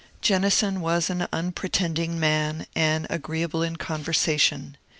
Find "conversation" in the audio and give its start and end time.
3.75-4.75